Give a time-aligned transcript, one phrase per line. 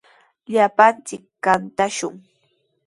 [0.51, 2.15] Llapanchik kantashun.